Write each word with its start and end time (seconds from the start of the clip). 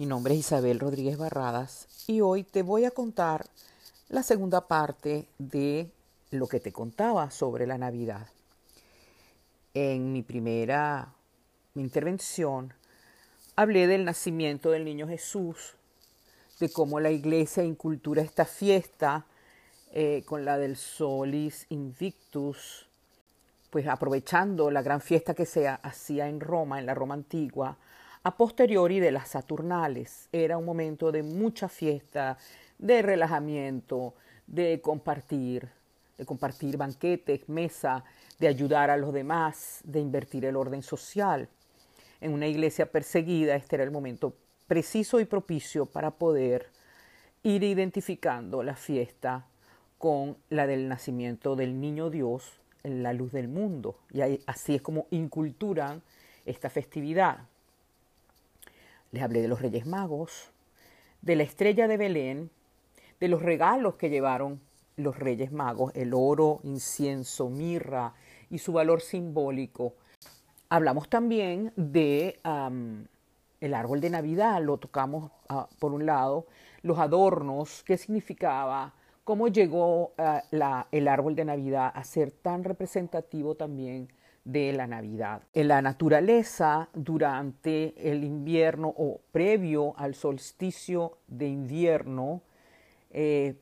Mi 0.00 0.06
nombre 0.06 0.32
es 0.32 0.40
Isabel 0.40 0.80
Rodríguez 0.80 1.18
Barradas 1.18 1.86
y 2.06 2.22
hoy 2.22 2.42
te 2.42 2.62
voy 2.62 2.86
a 2.86 2.90
contar 2.90 3.44
la 4.08 4.22
segunda 4.22 4.66
parte 4.66 5.28
de 5.36 5.90
lo 6.30 6.46
que 6.46 6.58
te 6.58 6.72
contaba 6.72 7.30
sobre 7.30 7.66
la 7.66 7.76
Navidad. 7.76 8.26
En 9.74 10.14
mi 10.14 10.22
primera 10.22 11.12
intervención 11.74 12.72
hablé 13.56 13.86
del 13.88 14.06
nacimiento 14.06 14.70
del 14.70 14.86
niño 14.86 15.06
Jesús, 15.06 15.74
de 16.60 16.72
cómo 16.72 16.98
la 16.98 17.10
iglesia 17.10 17.62
incultura 17.62 18.22
esta 18.22 18.46
fiesta 18.46 19.26
eh, 19.92 20.22
con 20.24 20.46
la 20.46 20.56
del 20.56 20.78
Solis 20.78 21.66
Invictus, 21.68 22.86
pues 23.68 23.86
aprovechando 23.86 24.70
la 24.70 24.80
gran 24.80 25.02
fiesta 25.02 25.34
que 25.34 25.44
se 25.44 25.68
hacía 25.68 26.26
en 26.26 26.40
Roma, 26.40 26.78
en 26.78 26.86
la 26.86 26.94
Roma 26.94 27.12
antigua, 27.12 27.76
a 28.22 28.36
posteriori 28.36 29.00
de 29.00 29.12
las 29.12 29.28
Saturnales. 29.28 30.28
Era 30.32 30.58
un 30.58 30.64
momento 30.64 31.10
de 31.10 31.22
mucha 31.22 31.68
fiesta, 31.68 32.36
de 32.78 33.02
relajamiento, 33.02 34.14
de 34.46 34.80
compartir, 34.80 35.68
de 36.18 36.26
compartir 36.26 36.76
banquetes, 36.76 37.48
mesa, 37.48 38.04
de 38.38 38.48
ayudar 38.48 38.90
a 38.90 38.96
los 38.96 39.12
demás, 39.12 39.80
de 39.84 40.00
invertir 40.00 40.44
el 40.44 40.56
orden 40.56 40.82
social. 40.82 41.48
En 42.20 42.32
una 42.32 42.46
iglesia 42.46 42.90
perseguida 42.90 43.56
este 43.56 43.76
era 43.76 43.84
el 43.84 43.90
momento 43.90 44.34
preciso 44.66 45.20
y 45.20 45.24
propicio 45.24 45.86
para 45.86 46.10
poder 46.10 46.68
ir 47.42 47.62
identificando 47.62 48.62
la 48.62 48.76
fiesta 48.76 49.46
con 49.96 50.36
la 50.50 50.66
del 50.66 50.88
nacimiento 50.88 51.56
del 51.56 51.80
niño 51.80 52.10
Dios 52.10 52.60
en 52.82 53.02
la 53.02 53.12
luz 53.14 53.32
del 53.32 53.48
mundo. 53.48 53.98
Y 54.12 54.20
así 54.46 54.74
es 54.74 54.82
como 54.82 55.06
inculturan 55.10 56.02
esta 56.44 56.68
festividad. 56.68 57.49
Les 59.12 59.22
hablé 59.22 59.42
de 59.42 59.48
los 59.48 59.60
Reyes 59.60 59.86
Magos, 59.86 60.52
de 61.20 61.34
la 61.34 61.42
estrella 61.42 61.88
de 61.88 61.96
Belén, 61.96 62.50
de 63.18 63.28
los 63.28 63.42
regalos 63.42 63.96
que 63.96 64.08
llevaron 64.08 64.60
los 64.96 65.18
Reyes 65.18 65.50
Magos, 65.50 65.92
el 65.94 66.14
oro, 66.14 66.60
incienso, 66.62 67.48
mirra 67.48 68.14
y 68.50 68.58
su 68.58 68.72
valor 68.72 69.00
simbólico. 69.00 69.94
Hablamos 70.68 71.08
también 71.08 71.72
de 71.74 72.38
el 73.60 73.74
árbol 73.74 74.00
de 74.00 74.10
Navidad, 74.10 74.62
lo 74.62 74.78
tocamos 74.78 75.32
ah, 75.48 75.68
por 75.78 75.92
un 75.92 76.06
lado, 76.06 76.46
los 76.82 76.98
adornos, 76.98 77.82
qué 77.82 77.98
significaba, 77.98 78.94
cómo 79.24 79.48
llegó 79.48 80.12
ah, 80.18 80.86
el 80.92 81.08
árbol 81.08 81.34
de 81.34 81.44
Navidad 81.44 81.90
a 81.92 82.04
ser 82.04 82.30
tan 82.30 82.62
representativo 82.62 83.56
también 83.56 84.08
de 84.44 84.72
la 84.72 84.86
Navidad. 84.86 85.42
En 85.52 85.68
la 85.68 85.82
naturaleza, 85.82 86.88
durante 86.94 87.94
el 88.10 88.24
invierno 88.24 88.92
o 88.96 89.20
previo 89.32 89.94
al 89.96 90.14
solsticio 90.14 91.18
de 91.28 91.48
invierno, 91.48 92.42
eh, 93.10 93.56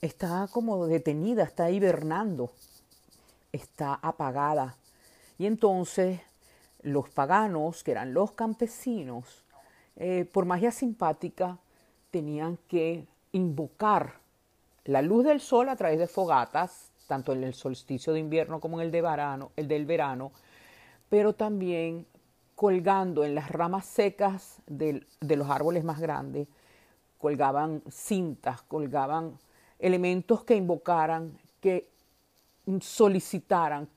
está 0.00 0.48
como 0.52 0.86
detenida, 0.86 1.42
está 1.42 1.70
hibernando, 1.70 2.52
está 3.52 3.94
apagada. 3.94 4.76
Y 5.38 5.46
entonces 5.46 6.20
los 6.82 7.08
paganos, 7.10 7.82
que 7.82 7.92
eran 7.92 8.14
los 8.14 8.32
campesinos, 8.32 9.44
eh, 9.96 10.24
por 10.32 10.46
magia 10.46 10.70
simpática, 10.70 11.58
tenían 12.10 12.58
que 12.68 13.06
invocar 13.32 14.20
la 14.84 15.02
luz 15.02 15.24
del 15.24 15.40
sol 15.40 15.68
a 15.68 15.76
través 15.76 15.98
de 15.98 16.06
fogatas 16.06 16.89
tanto 17.10 17.32
en 17.32 17.42
el 17.42 17.54
solsticio 17.54 18.12
de 18.12 18.20
invierno 18.20 18.60
como 18.60 18.80
en 18.80 18.86
el, 18.86 18.92
de 18.92 19.02
verano, 19.02 19.50
el 19.56 19.66
del 19.66 19.84
verano, 19.84 20.30
pero 21.08 21.32
también 21.32 22.06
colgando 22.54 23.24
en 23.24 23.34
las 23.34 23.50
ramas 23.50 23.84
secas 23.84 24.62
de 24.68 25.36
los 25.36 25.50
árboles 25.50 25.82
más 25.82 25.98
grandes, 25.98 26.46
colgaban 27.18 27.82
cintas, 27.90 28.62
colgaban 28.62 29.36
elementos 29.80 30.44
que 30.44 30.54
invocaran, 30.54 31.36
que 31.60 31.90
solicitaran, 32.80 33.88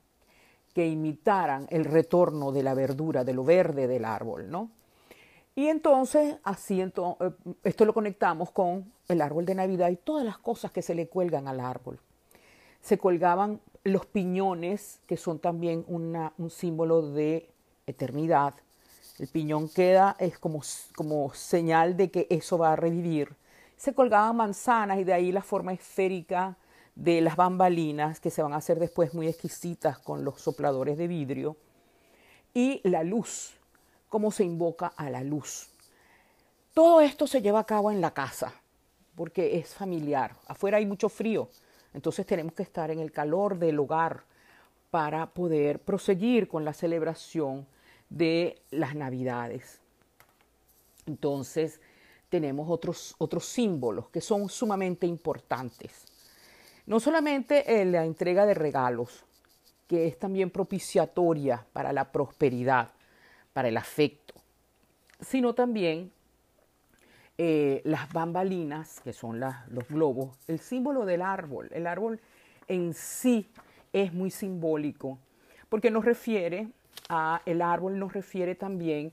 que 0.74 0.88
imitaran 0.88 1.68
el 1.70 1.86
retorno 1.86 2.52
de 2.52 2.64
la 2.64 2.74
verdura, 2.74 3.24
de 3.24 3.36
lo 3.36 3.44
verde 3.44 3.86
del 3.86 4.06
árbol, 4.06 4.50
¿no? 4.50 4.72
Y 5.54 5.68
entonces, 5.68 6.38
así 6.44 6.82
eh, 6.82 6.92
esto 7.64 7.86
lo 7.86 7.94
conectamos 7.94 8.50
con 8.50 8.92
el 9.08 9.22
árbol 9.22 9.46
de 9.46 9.54
Navidad 9.54 9.90
y 9.92 9.98
todas 9.98 10.26
las 10.26 10.40
cosas 10.40 10.72
que 10.72 10.82
se 10.82 10.96
le 10.96 11.08
cuelgan 11.10 11.48
al 11.48 11.60
árbol 11.60 12.00
se 12.84 12.98
colgaban 12.98 13.62
los 13.86 14.06
piñones, 14.06 15.00
que 15.08 15.18
son 15.18 15.40
también 15.40 15.86
un 15.88 16.50
símbolo 16.50 17.02
de 17.14 17.50
eternidad. 17.88 18.54
El 19.20 19.30
piñón 19.30 19.70
queda, 19.70 20.18
es 20.20 20.38
como, 20.38 20.62
como 20.96 21.34
señal 21.34 21.96
de 21.96 22.12
que 22.12 22.28
eso 22.30 22.58
va 22.58 22.74
a 22.74 22.76
revivir. 22.76 23.36
Se 23.78 23.94
colgaban 23.94 24.36
manzanas 24.36 25.00
y 25.00 25.06
de 25.06 25.14
ahí 25.14 25.32
la 25.32 25.42
forma 25.42 25.74
esférica 25.74 26.58
de 26.94 27.22
las 27.22 27.38
bambalinas, 27.38 28.20
que 28.20 28.30
se 28.30 28.44
van 28.44 28.54
a 28.54 28.58
hacer 28.58 28.80
después 28.80 29.14
muy 29.14 29.28
exquisitas 29.28 29.98
con 29.98 30.26
los 30.26 30.42
sopladores 30.42 30.98
de 30.98 31.08
vidrio. 31.08 31.56
Y 32.54 32.82
la 32.88 33.04
luz, 33.04 33.54
cómo 34.10 34.30
se 34.32 34.44
invoca 34.44 34.88
a 34.88 35.10
la 35.10 35.24
luz. 35.24 35.70
Todo 36.74 37.00
esto 37.00 37.28
se 37.28 37.42
lleva 37.42 37.62
a 37.62 37.66
cabo 37.66 37.92
en 37.92 38.02
la 38.02 38.12
casa, 38.12 38.54
porque 39.16 39.58
es 39.58 39.74
familiar. 39.74 40.36
Afuera 40.48 40.78
hay 40.78 40.86
mucho 40.86 41.08
frío, 41.08 41.50
entonces 41.94 42.26
tenemos 42.26 42.54
que 42.54 42.64
estar 42.64 42.92
en 42.92 43.00
el 43.00 43.12
calor 43.12 43.58
del 43.58 43.80
hogar 43.80 44.24
para 44.90 45.28
poder 45.28 45.80
proseguir 45.80 46.48
con 46.48 46.66
la 46.66 46.74
celebración 46.74 47.66
de 48.09 48.62
las 48.72 48.96
Navidades. 48.96 49.80
Entonces 51.06 51.81
tenemos 52.30 52.70
otros, 52.70 53.16
otros 53.18 53.46
símbolos 53.46 54.09
que 54.09 54.22
son 54.22 54.50
sumamente 54.50 55.06
importantes. 55.06 56.06
No 56.86 57.00
solamente 57.00 57.81
eh, 57.81 57.86
la 57.86 58.06
entrega 58.06 58.46
de 58.46 58.54
regalos, 58.54 59.24
que 59.88 60.08
es 60.08 60.18
también 60.18 60.50
propiciatoria 60.50 61.66
para 61.74 61.94
la 61.94 62.12
prosperidad, 62.12 62.92
para 63.54 63.68
el 63.68 63.78
afecto, 63.78 64.34
sino 65.20 65.54
también 65.54 66.12
eh, 67.38 67.82
las 67.84 68.12
bambalinas, 68.14 69.02
que 69.02 69.14
son 69.14 69.40
los 69.40 69.88
globos, 69.90 70.38
el 70.48 70.60
símbolo 70.60 71.06
del 71.06 71.22
árbol. 71.22 71.70
El 71.72 71.88
árbol 71.88 72.20
en 72.68 72.94
sí 72.94 73.50
es 73.92 74.14
muy 74.14 74.32
simbólico 74.32 75.18
porque 75.74 75.90
nos 75.90 76.06
refiere 76.06 76.68
a, 77.10 77.42
el 77.48 77.62
árbol 77.62 77.98
nos 77.98 78.14
refiere 78.14 78.54
también 78.54 79.12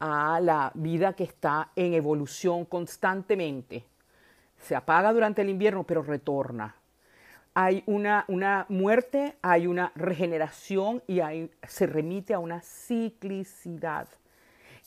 a 0.00 0.40
la 0.40 0.72
vida 0.74 1.12
que 1.12 1.22
está 1.22 1.70
en 1.76 1.94
evolución 1.94 2.64
constantemente. 2.64 3.84
Se 4.58 4.74
apaga 4.74 5.12
durante 5.12 5.42
el 5.42 5.50
invierno, 5.50 5.84
pero 5.84 6.02
retorna. 6.02 6.74
Hay 7.54 7.84
una, 7.86 8.24
una 8.26 8.66
muerte, 8.68 9.36
hay 9.42 9.68
una 9.68 9.92
regeneración 9.94 11.02
y 11.06 11.20
se 11.66 11.86
remite 11.86 12.34
a 12.34 12.40
una 12.40 12.60
ciclicidad. 12.60 14.08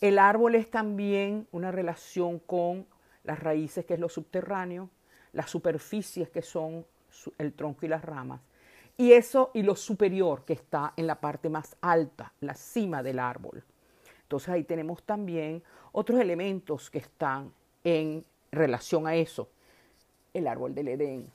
El 0.03 0.19
árbol 0.19 0.55
es 0.55 0.69
también 0.69 1.47
una 1.53 1.71
relación 1.71 2.39
con 2.39 2.85
las 3.23 3.39
raíces, 3.39 3.85
que 3.85 3.93
es 3.93 4.01
lo 4.01 4.09
subterráneo, 4.09 4.89
las 5.31 5.49
superficies, 5.49 6.27
que 6.27 6.41
son 6.41 6.85
el 7.37 7.53
tronco 7.53 7.85
y 7.85 7.87
las 7.87 8.03
ramas, 8.03 8.41
y 8.97 9.13
eso 9.13 9.49
y 9.53 9.63
lo 9.63 9.77
superior, 9.77 10.43
que 10.43 10.51
está 10.51 10.91
en 10.97 11.07
la 11.07 11.21
parte 11.21 11.47
más 11.47 11.77
alta, 11.79 12.33
la 12.41 12.53
cima 12.53 13.01
del 13.01 13.17
árbol. 13.17 13.63
Entonces 14.23 14.49
ahí 14.49 14.65
tenemos 14.65 15.01
también 15.03 15.63
otros 15.93 16.19
elementos 16.19 16.89
que 16.89 16.97
están 16.97 17.53
en 17.85 18.25
relación 18.51 19.07
a 19.07 19.15
eso. 19.15 19.47
El 20.33 20.47
árbol 20.47 20.75
del 20.75 20.89
Edén, 20.89 21.31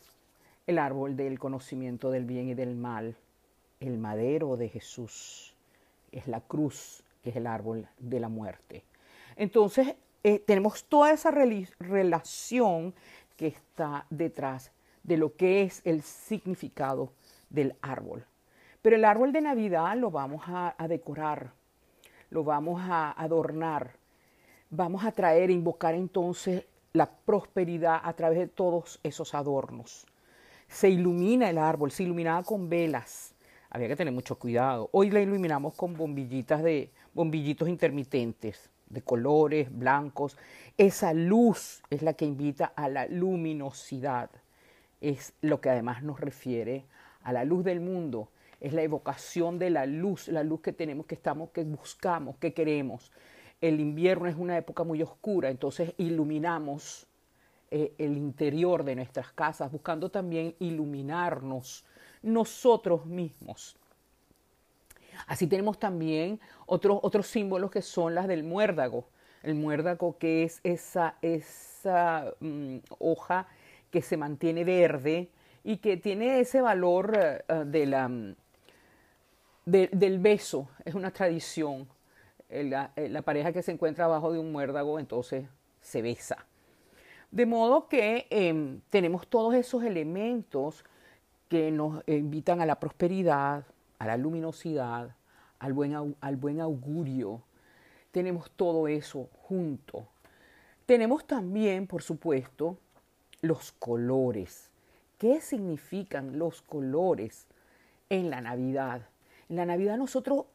el 0.66 0.78
árbol 0.78 1.16
del 1.16 1.38
conocimiento 1.38 2.10
del 2.10 2.26
bien 2.26 2.50
y 2.50 2.54
del 2.54 2.74
mal, 2.74 3.16
el 3.80 3.96
madero 3.96 4.58
de 4.58 4.68
Jesús, 4.68 5.54
es 6.12 6.28
la 6.28 6.42
cruz, 6.42 7.02
es 7.28 7.36
el 7.36 7.46
árbol 7.46 7.88
de 7.98 8.20
la 8.20 8.28
muerte. 8.28 8.84
Entonces, 9.36 9.94
eh, 10.24 10.40
tenemos 10.40 10.84
toda 10.84 11.12
esa 11.12 11.30
relación 11.30 12.94
que 13.36 13.46
está 13.46 14.04
detrás 14.10 14.72
de 15.04 15.16
lo 15.16 15.36
que 15.36 15.62
es 15.62 15.80
el 15.84 16.02
significado 16.02 17.12
del 17.48 17.75
árbol. 17.80 18.26
Pero 18.82 18.96
el 18.96 19.04
árbol 19.04 19.32
de 19.32 19.40
Navidad 19.40 19.96
lo 19.96 20.10
vamos 20.10 20.42
a, 20.46 20.75
decorar, 20.88 21.52
lo 22.30 22.44
vamos 22.44 22.80
a 22.84 23.12
adornar, 23.12 23.92
vamos 24.70 25.04
a 25.04 25.12
traer, 25.12 25.50
invocar 25.50 25.94
entonces 25.94 26.64
la 26.92 27.06
prosperidad 27.06 28.00
a 28.02 28.12
través 28.14 28.38
de 28.38 28.48
todos 28.48 29.00
esos 29.02 29.34
adornos. 29.34 30.06
Se 30.69 30.88
ilumina 30.88 31.48
el 31.48 31.58
árbol, 31.58 31.90
se 31.90 32.02
iluminaba 32.02 32.42
con 32.42 32.69
velas. 32.69 33.34
Había 33.70 33.88
que 33.88 33.96
tener 33.96 34.12
mucho 34.12 34.38
cuidado. 34.38 34.88
Hoy 34.92 35.10
la 35.10 35.20
iluminamos 35.20 35.74
con 35.74 35.94
bombillitas 35.94 36.62
de, 36.62 36.90
bombillitos 37.19 37.69
intermitentes 37.69 38.70
de 38.88 39.03
colores 39.03 39.76
blancos. 39.76 40.38
Esa 40.76 41.12
luz 41.12 41.82
es 41.91 42.03
la 42.03 42.12
que 42.12 42.25
invita 42.25 42.67
a 42.76 42.88
la 42.88 43.09
luminosidad. 43.09 44.31
Es 45.00 45.32
lo 45.41 45.61
que 45.61 45.69
además 45.69 46.05
nos 46.05 46.20
refiere 46.20 46.85
a 47.25 47.32
la 47.32 47.44
luz 47.44 47.65
del 47.65 47.81
mundo. 47.81 48.29
Es 48.61 48.73
la 48.73 48.82
evocación 48.82 49.59
de 49.59 49.70
la 49.70 49.85
luz, 49.85 50.29
la 50.29 50.44
luz 50.44 50.61
que 50.61 50.73
tenemos, 50.73 51.06
que 51.06 51.17
estamos, 51.17 51.50
que 51.50 51.65
buscamos, 51.65 52.37
que 52.37 52.55
queremos. 52.55 53.11
el 53.61 53.81
invierno 53.81 54.29
es 54.29 54.37
una 54.37 54.56
época 54.56 54.85
muy 54.85 55.03
oscura, 55.03 55.50
entonces 55.50 55.93
iluminamos 55.97 57.09
eh, 57.73 57.93
el 57.99 58.17
interior 58.17 58.85
de 58.85 58.94
nuestras 58.94 59.32
casas, 59.32 59.73
buscando 59.73 60.09
también 60.09 60.55
iluminarnos 60.61 61.85
nosotros 62.23 63.06
mismos. 63.06 63.76
Así 65.26 65.47
tenemos 65.47 65.79
también 65.79 66.41
otros, 66.67 67.00
otros 67.03 67.26
símbolos 67.26 67.70
que 67.70 67.82
son 67.82 68.15
las 68.15 68.29
del 68.29 68.44
muérdago. 68.44 69.09
El 69.43 69.55
muérdago 69.55 70.19
que 70.19 70.44
es 70.44 70.61
esa, 70.65 71.17
esa 71.23 72.32
mm, 72.41 72.79
hoja 72.99 73.47
que 73.91 74.03
se 74.03 74.17
mantiene 74.17 74.65
verde 74.65 75.31
y 75.65 75.79
que 75.79 75.97
tiene 75.97 76.41
ese 76.41 76.61
valor 76.61 77.17
eh, 77.19 77.44
eh, 77.49 77.65
de 77.67 77.87
la, 77.87 78.09
mm, 78.09 78.35
del 79.65 80.19
beso. 80.19 80.69
Es 80.85 80.94
una 80.94 81.11
tradición. 81.11 81.88
La, 82.50 82.93
la 82.97 83.20
pareja 83.20 83.53
que 83.53 83.62
se 83.62 83.73
encuentra 83.73 84.06
abajo 84.06 84.32
de 84.32 84.38
un 84.38 84.50
muérdago 84.50 84.99
entonces 84.99 85.47
se 85.82 86.00
besa. 86.00 86.47
De 87.31 87.44
modo 87.44 87.88
que 87.88 88.26
em, 88.31 88.81
tenemos 88.88 89.26
todos 89.26 89.55
esos 89.55 89.85
elementos 89.85 90.82
que 91.49 91.70
nos 91.70 92.03
invitan 92.06 92.61
a 92.61 92.67
la 92.67 92.81
prosperidad, 92.81 93.65
a 93.98 94.06
la 94.06 94.16
luminosidad, 94.16 95.14
al 95.58 95.72
buen, 95.72 96.16
al 96.20 96.36
buen 96.36 96.60
augurio. 96.60 97.42
Tenemos 98.12 98.50
todo 98.50 98.88
eso 98.88 99.28
junto. 99.42 100.06
Tenemos 100.86 101.26
también, 101.26 101.86
por 101.86 102.02
supuesto, 102.02 102.78
los 103.42 103.72
colores. 103.72 104.70
¿Qué 105.18 105.40
significan 105.40 106.38
los 106.38 106.62
colores 106.62 107.46
en 108.08 108.30
la 108.30 108.40
Navidad? 108.40 109.02
En 109.48 109.56
la 109.56 109.66
Navidad 109.66 109.96
nosotros 109.96 110.46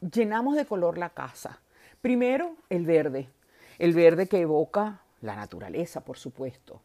llenamos 0.00 0.56
de 0.56 0.66
color 0.66 0.98
la 0.98 1.10
casa. 1.10 1.60
Primero, 2.00 2.54
el 2.70 2.86
verde. 2.86 3.28
El 3.78 3.92
verde 3.92 4.26
que 4.26 4.40
evoca 4.40 5.02
la 5.20 5.36
naturaleza, 5.36 6.00
por 6.00 6.16
supuesto, 6.16 6.80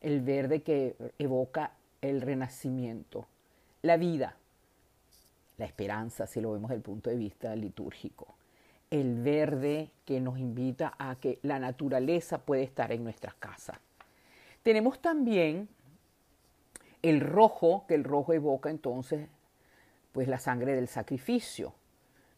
el 0.00 0.20
verde 0.20 0.62
que 0.62 0.96
evoca 1.18 1.72
el 2.00 2.20
renacimiento, 2.20 3.26
la 3.82 3.96
vida, 3.96 4.36
la 5.60 5.66
esperanza, 5.66 6.26
si 6.26 6.40
lo 6.40 6.52
vemos 6.52 6.70
desde 6.70 6.78
el 6.78 6.82
punto 6.82 7.10
de 7.10 7.16
vista 7.16 7.54
litúrgico, 7.54 8.34
el 8.90 9.22
verde 9.22 9.90
que 10.04 10.20
nos 10.20 10.38
invita 10.38 10.94
a 10.98 11.16
que 11.16 11.38
la 11.42 11.58
naturaleza 11.58 12.38
puede 12.38 12.64
estar 12.64 12.90
en 12.90 13.04
nuestras 13.04 13.34
casas. 13.34 13.78
Tenemos 14.62 15.00
también 15.00 15.68
el 17.02 17.20
rojo, 17.20 17.84
que 17.86 17.94
el 17.94 18.04
rojo 18.04 18.32
evoca 18.32 18.68
entonces 18.68 19.28
pues 20.12 20.26
la 20.26 20.38
sangre 20.38 20.74
del 20.74 20.88
sacrificio. 20.88 21.72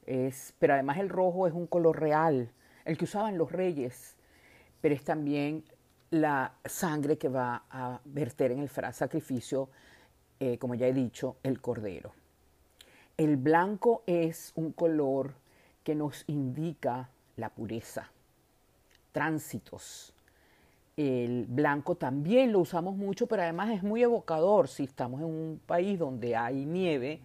Es, 0.05 0.53
pero 0.59 0.75
además 0.75 0.99
el 0.99 1.09
rojo 1.09 1.47
es 1.47 1.55
un 1.55 1.67
color 1.67 1.99
real, 1.99 2.51
el 2.85 2.99
que 2.99 3.05
usaban 3.05 3.39
los 3.39 3.51
reyes 3.51 4.17
pero 4.83 4.95
es 4.95 5.05
también 5.05 5.65
la 6.11 6.53
sangre 6.67 7.17
que 7.17 7.29
va 7.29 7.65
a 7.71 8.01
verter 8.05 8.51
en 8.51 8.59
el 8.59 8.69
sacrificio, 8.69 9.71
eh, 10.39 10.59
como 10.59 10.75
ya 10.75 10.89
he 10.89 10.93
dicho, 10.93 11.37
el 11.43 11.63
cordero. 11.63 12.13
El 13.23 13.37
blanco 13.37 14.03
es 14.09 14.51
un 14.57 14.73
color 14.73 15.35
que 15.85 15.95
nos 15.95 16.25
indica 16.27 17.09
la 17.37 17.51
pureza, 17.51 18.11
tránsitos. 19.13 20.13
El 20.97 21.47
blanco 21.47 21.95
también 21.95 22.51
lo 22.51 22.59
usamos 22.59 22.97
mucho, 22.97 23.29
pero 23.29 23.43
además 23.43 23.71
es 23.71 23.85
muy 23.85 24.03
evocador. 24.03 24.67
Si 24.67 24.83
estamos 24.83 25.21
en 25.21 25.29
un 25.29 25.61
país 25.65 26.01
donde 26.01 26.35
hay 26.35 26.67
nieve, 26.67 27.21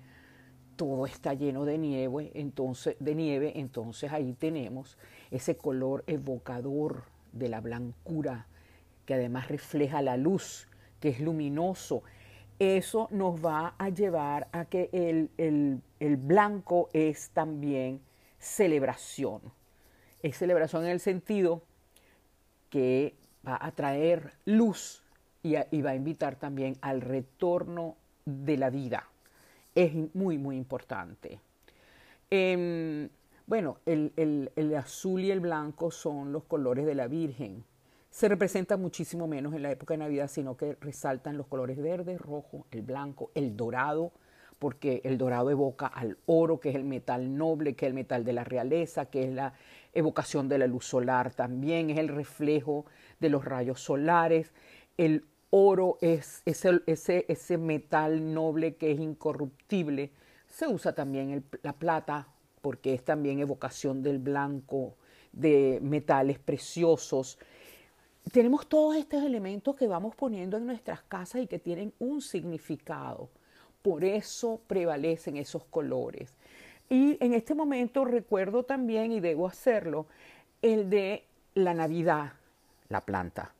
todo 0.75 1.07
está 1.07 1.33
lleno 1.33 1.65
de 1.65 1.79
nieve, 1.79 2.29
entonces, 2.35 2.95
de 2.99 3.15
nieve, 3.15 3.53
entonces 3.55 4.13
ahí 4.13 4.33
tenemos 4.33 4.99
ese 5.31 5.57
color 5.57 6.03
evocador 6.05 7.05
de 7.31 7.49
la 7.49 7.59
blancura, 7.59 8.45
que 9.07 9.15
además 9.15 9.47
refleja 9.47 10.03
la 10.03 10.15
luz, 10.15 10.67
que 10.99 11.09
es 11.09 11.19
luminoso. 11.19 12.03
Eso 12.59 13.07
nos 13.11 13.43
va 13.43 13.75
a 13.77 13.89
llevar 13.89 14.47
a 14.51 14.65
que 14.65 14.89
el, 14.91 15.29
el, 15.37 16.17
blanco 16.17 16.89
es 16.91 17.29
también 17.29 18.01
celebración. 18.39 19.41
Es 20.23 20.37
celebración 20.37 20.85
en 20.85 20.91
el 20.91 20.99
sentido 20.99 21.61
que 22.71 23.15
va 23.47 23.59
a 23.61 23.71
traer 23.71 24.33
luz 24.45 25.03
y, 25.43 25.53
va 25.81 25.91
a 25.91 25.95
invitar 25.95 26.35
también 26.35 26.77
al 26.81 27.01
retorno 27.01 27.95
de 28.25 28.57
la 28.57 28.71
vida. 28.71 29.07
Es 29.75 29.93
muy, 30.15 30.39
muy 30.39 30.57
importante. 30.57 31.39
Em, 32.31 33.07
bueno, 33.45 33.77
el, 33.85 34.75
azul 34.75 35.21
y 35.21 35.31
el 35.31 35.39
blanco 35.39 35.91
son 35.91 36.33
los 36.33 36.43
colores 36.45 36.85
de 36.85 36.95
la 36.95 37.07
Virgen. 37.07 37.63
Se 38.17 38.27
representa 38.27 38.77
muchísimo 38.77 39.27
menos 39.27 39.53
en 39.53 39.61
la 39.61 39.69
época 39.69 39.93
de 39.93 39.99
Navidad, 39.99 40.27
sino 40.27 40.57
que 40.57 40.75
resaltan 40.81 41.37
los 41.37 41.45
colores 41.45 41.77
verde, 41.77 42.17
rojo, 42.17 42.65
el 42.71 42.81
blanco, 42.81 43.29
el 43.35 43.55
dorado, 43.55 44.11
porque 44.57 45.01
el 45.03 45.19
dorado 45.19 45.51
evoca 45.51 45.85
al 45.85 46.17
oro, 46.25 46.59
que 46.59 46.69
es 46.69 46.75
el 46.75 46.83
metal 46.83 47.37
noble, 47.37 47.75
que 47.75 47.85
es 47.85 47.89
el 47.89 47.93
metal 47.93 48.25
de 48.25 48.33
la 48.33 48.43
realeza, 48.43 49.05
que 49.05 49.25
es 49.25 49.31
la 49.31 49.53
evocación 49.93 50.49
de 50.49 50.57
la 50.57 50.65
luz 50.65 50.87
solar 50.87 51.35
también, 51.35 51.91
es 51.91 51.99
el 51.99 52.07
reflejo 52.07 52.87
de 53.19 53.29
los 53.29 53.45
rayos 53.45 53.81
solares. 53.81 54.51
El 54.97 55.25
oro 55.51 55.99
es 56.01 56.41
ese, 56.45 56.81
ese, 56.87 57.57
metal 57.59 58.33
noble 58.33 58.77
que 58.77 58.93
es 58.93 58.99
incorruptible. 58.99 60.11
Se 60.47 60.67
usa 60.67 60.95
también 60.95 61.45
la 61.61 61.73
plata 61.73 62.29
porque 62.63 62.95
es 62.95 63.05
también 63.05 63.37
evocación 63.37 64.01
del 64.01 64.17
blanco, 64.17 64.95
de 65.33 65.77
metales 65.83 66.39
preciosos. 66.39 67.37
Tenemos 68.31 68.67
todos 68.67 68.95
estos 68.95 69.23
elementos 69.23 69.75
que 69.75 69.87
vamos 69.87 70.15
poniendo 70.15 70.57
en 70.57 70.65
nuestras 70.65 71.01
casas 71.03 71.41
y 71.41 71.47
que 71.47 71.59
tienen 71.59 71.93
un 71.99 72.21
significado. 72.21 73.29
Por 73.81 74.03
eso 74.03 74.59
prevalecen 74.67 75.37
esos 75.37 75.63
colores. 75.65 76.33
Y 76.89 77.23
en 77.23 77.33
este 77.33 77.53
momento 77.53 78.05
recuerdo 78.05 78.63
también, 78.63 79.11
y 79.11 79.19
debo 79.19 79.47
hacerlo, 79.47 80.07
el 80.61 80.89
de 80.89 81.25
la 81.53 81.73
Navidad, 81.73 82.33
la 82.89 83.01
planta, 83.01 83.53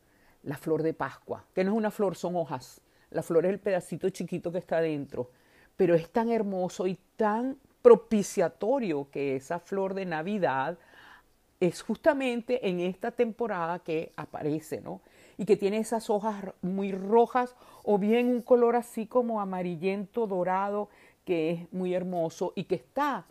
la 0.43 0.57
flor 0.57 0.81
de 0.81 0.93
Pascua, 0.93 1.45
que 1.53 1.63
no 1.63 1.71
es 1.71 1.77
una 1.77 1.91
flor, 1.91 2.15
son 2.15 2.35
hojas. 2.35 2.81
La 3.11 3.21
flor 3.21 3.45
es 3.45 3.51
el 3.53 3.59
pedacito 3.59 4.09
chiquito 4.09 4.51
que 4.51 4.57
está 4.57 4.81
dentro, 4.81 5.29
pero 5.77 5.95
es 5.95 6.09
tan 6.09 6.29
hermoso 6.29 6.87
y 6.87 6.97
tan 7.15 7.57
propiciatorio 7.81 9.09
que 9.11 9.35
esa 9.35 9.59
flor 9.59 9.93
de 9.93 10.05
Navidad 10.05 10.77
es 11.59 11.81
justamente 11.81 12.67
en 12.67 12.79
esta 12.79 13.11
temporada 13.11 13.79
que 13.79 14.13
aparece, 14.15 14.81
¿no? 14.81 15.01
Y 15.37 15.45
que 15.45 15.57
tiene 15.57 15.77
esas 15.77 16.09
hojas 16.09 16.53
muy 16.61 16.91
rojas 16.91 17.55
o 17.83 17.97
bien 17.97 18.27
un 18.27 18.41
color 18.41 18.75
así 18.75 19.07
como 19.07 19.41
amarillento 19.41 20.27
dorado 20.27 20.89
que 21.25 21.51
es 21.51 21.73
muy 21.73 21.93
hermoso 21.93 22.53
y 22.55 22.63
que 22.65 22.75
está, 22.75 23.25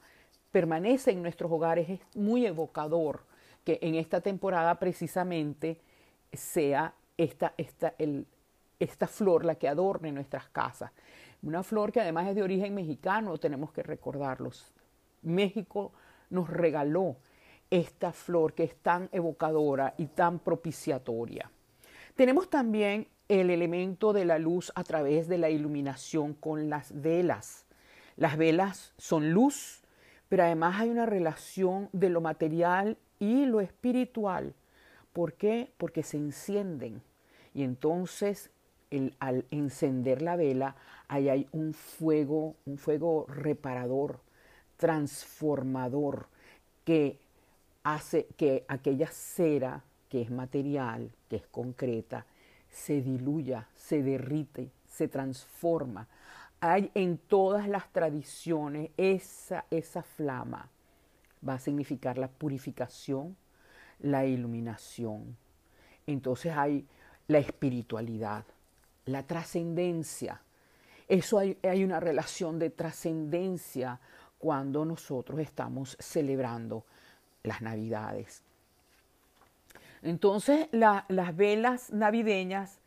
permanece 0.52 1.12
en 1.12 1.22
nuestros 1.22 1.50
hogares, 1.50 1.88
es 1.88 2.00
muy 2.14 2.46
evocador 2.46 3.22
que 3.64 3.78
en 3.82 3.94
esta 3.94 4.20
temporada 4.20 4.78
precisamente 4.78 5.80
sea 6.32 6.94
esta, 7.16 7.54
esta, 7.56 7.94
el, 7.98 8.26
esta 8.78 9.06
flor 9.06 9.44
la 9.44 9.54
que 9.54 9.68
adorne 9.68 10.12
nuestras 10.12 10.48
casas. 10.48 10.92
Una 11.42 11.62
flor 11.62 11.92
que 11.92 12.00
además 12.00 12.28
es 12.28 12.34
de 12.34 12.42
origen 12.42 12.74
mexicano, 12.74 13.38
tenemos 13.38 13.72
que 13.72 13.82
recordarlos. 13.82 14.72
México 15.22 15.92
nos 16.30 16.48
regaló 16.48 17.16
esta 17.70 18.12
flor 18.12 18.54
que 18.54 18.64
es 18.64 18.76
tan 18.76 19.08
evocadora 19.12 19.94
y 19.98 20.06
tan 20.06 20.38
propiciatoria. 20.38 21.50
Tenemos 22.14 22.48
también 22.48 23.08
el 23.28 23.50
elemento 23.50 24.12
de 24.12 24.24
la 24.24 24.38
luz 24.38 24.72
a 24.74 24.84
través 24.84 25.28
de 25.28 25.38
la 25.38 25.50
iluminación 25.50 26.34
con 26.34 26.70
las 26.70 27.00
velas. 27.02 27.66
Las 28.16 28.36
velas 28.36 28.94
son 28.96 29.32
luz, 29.32 29.82
pero 30.28 30.44
además 30.44 30.80
hay 30.80 30.90
una 30.90 31.06
relación 31.06 31.88
de 31.92 32.08
lo 32.08 32.20
material 32.20 32.96
y 33.18 33.46
lo 33.46 33.60
espiritual. 33.60 34.54
¿Por 35.12 35.34
qué? 35.34 35.72
Porque 35.76 36.02
se 36.02 36.16
encienden 36.16 37.02
y 37.54 37.62
entonces 37.62 38.50
al 39.18 39.44
encender 39.50 40.22
la 40.22 40.36
vela, 40.36 40.76
ahí 41.08 41.28
hay 41.28 41.48
un 41.52 41.74
fuego, 41.74 42.54
un 42.64 42.78
fuego 42.78 43.26
reparador, 43.28 44.20
transformador, 44.76 46.28
que 46.84 47.18
hace 47.86 48.26
que 48.36 48.64
aquella 48.66 49.06
cera 49.06 49.84
que 50.08 50.22
es 50.22 50.30
material, 50.30 51.12
que 51.28 51.36
es 51.36 51.46
concreta, 51.46 52.26
se 52.68 53.00
diluya, 53.00 53.68
se 53.76 54.02
derrite, 54.02 54.72
se 54.84 55.06
transforma. 55.06 56.08
Hay 56.60 56.90
en 56.94 57.16
todas 57.16 57.68
las 57.68 57.92
tradiciones 57.92 58.90
esa, 58.96 59.66
esa 59.70 60.02
flama. 60.02 60.68
Va 61.48 61.54
a 61.54 61.58
significar 61.60 62.18
la 62.18 62.26
purificación, 62.26 63.36
la 64.00 64.26
iluminación. 64.26 65.36
Entonces 66.08 66.56
hay 66.56 66.84
la 67.28 67.38
espiritualidad, 67.38 68.44
la 69.04 69.22
trascendencia. 69.22 70.42
Eso 71.06 71.38
hay, 71.38 71.56
hay 71.62 71.84
una 71.84 72.00
relación 72.00 72.58
de 72.58 72.70
trascendencia 72.70 74.00
cuando 74.38 74.84
nosotros 74.84 75.38
estamos 75.38 75.96
celebrando 76.00 76.84
las 77.46 77.62
navidades. 77.62 78.42
Entonces 80.02 80.68
las 80.72 81.36
velas 81.36 81.92
navideñas 81.92 82.78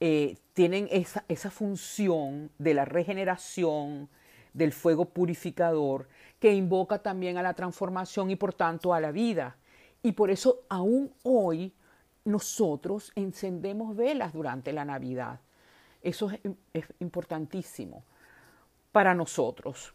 eh, 0.00 0.36
tienen 0.52 0.88
esa, 0.90 1.24
esa 1.28 1.50
función 1.50 2.50
de 2.58 2.74
la 2.74 2.84
regeneración, 2.84 4.08
del 4.52 4.72
fuego 4.72 5.04
purificador, 5.04 6.08
que 6.38 6.52
invoca 6.52 6.98
también 6.98 7.38
a 7.38 7.42
la 7.42 7.54
transformación 7.54 8.30
y 8.30 8.36
por 8.36 8.52
tanto 8.52 8.92
a 8.92 9.00
la 9.00 9.12
vida. 9.12 9.56
Y 10.02 10.12
por 10.12 10.30
eso 10.30 10.62
aún 10.68 11.12
hoy 11.22 11.72
nosotros 12.24 13.12
encendemos 13.14 13.96
velas 13.96 14.32
durante 14.32 14.72
la 14.72 14.84
Navidad. 14.84 15.40
Eso 16.02 16.30
es, 16.72 16.84
importantísimo 16.98 18.04
para 18.92 19.14
nosotros. 19.14 19.94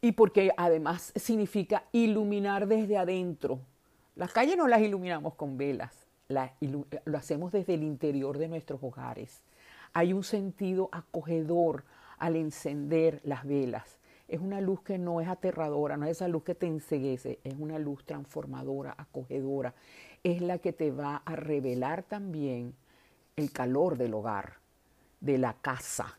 Y 0.00 0.12
porque 0.12 0.52
además 0.56 1.12
significa 1.16 1.84
iluminar 1.92 2.68
desde 2.68 2.96
adentro. 2.96 3.60
Las 4.14 4.32
calles 4.32 4.56
no 4.56 4.68
las 4.68 4.80
iluminamos 4.80 5.34
con 5.34 5.56
velas, 5.56 6.06
lo 6.28 7.18
hacemos 7.18 7.52
desde 7.52 7.74
el 7.74 7.82
interior 7.82 8.38
de 8.38 8.48
nuestros 8.48 8.82
hogares. 8.82 9.42
Hay 9.92 10.12
un 10.12 10.24
sentido 10.24 10.88
acogedor 10.92 11.84
al 12.18 12.36
encender 12.36 13.20
las 13.24 13.44
velas. 13.44 13.98
Es 14.28 14.40
una 14.40 14.60
luz 14.60 14.82
que 14.82 14.98
no 14.98 15.20
es 15.20 15.28
aterradora, 15.28 15.96
no 15.96 16.04
es 16.04 16.12
esa 16.12 16.28
luz 16.28 16.42
que 16.42 16.54
te 16.54 16.66
enseguece, 16.66 17.38
es 17.44 17.54
una 17.58 17.78
luz 17.78 18.04
transformadora, 18.04 18.94
acogedora. 18.98 19.74
Es 20.22 20.42
la 20.42 20.58
que 20.58 20.72
te 20.72 20.90
va 20.90 21.22
a 21.24 21.34
revelar 21.34 22.02
también 22.02 22.74
el 23.36 23.52
calor 23.52 23.96
del 23.96 24.14
hogar, 24.14 24.54
de 25.20 25.38
la 25.38 25.54
casa, 25.54 26.18